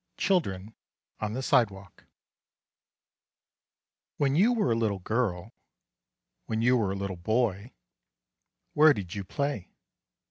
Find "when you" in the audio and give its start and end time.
4.17-4.51, 6.47-6.75